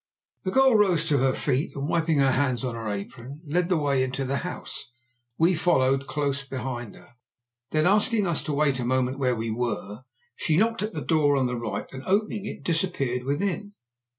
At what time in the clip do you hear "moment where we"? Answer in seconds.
8.83-9.51